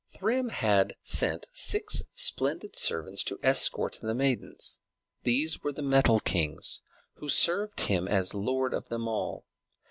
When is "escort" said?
3.43-3.99